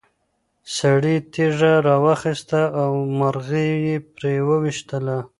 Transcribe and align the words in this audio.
سړي 0.75 1.15
تیږه 1.33 1.73
راواخیسته 1.87 2.61
او 2.81 2.91
مرغۍ 3.19 3.69
یې 3.85 3.97
پرې 4.15 4.33
وویشتله. 4.49 5.17